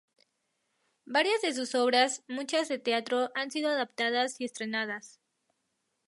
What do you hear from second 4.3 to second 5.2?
y estrenadas.